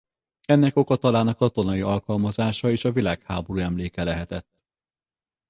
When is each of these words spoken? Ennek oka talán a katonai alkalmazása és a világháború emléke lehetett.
Ennek 0.45 0.75
oka 0.77 0.95
talán 0.95 1.27
a 1.27 1.33
katonai 1.33 1.81
alkalmazása 1.81 2.69
és 2.69 2.85
a 2.85 2.91
világháború 2.91 3.59
emléke 3.59 4.03
lehetett. 4.03 4.49